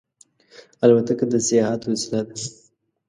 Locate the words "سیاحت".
1.47-1.81